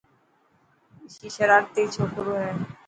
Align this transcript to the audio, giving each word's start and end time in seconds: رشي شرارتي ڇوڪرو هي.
رشي 1.01 1.27
شرارتي 1.35 1.81
ڇوڪرو 1.93 2.33
هي. 2.43 2.51